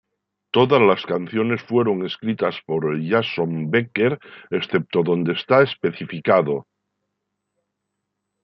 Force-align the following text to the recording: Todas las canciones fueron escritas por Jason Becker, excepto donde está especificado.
Todas 0.51 0.81
las 0.81 1.05
canciones 1.05 1.61
fueron 1.61 2.03
escritas 2.03 2.59
por 2.65 2.83
Jason 3.07 3.69
Becker, 3.69 4.17
excepto 4.49 5.03
donde 5.03 5.33
está 5.33 5.61
especificado. 5.61 6.65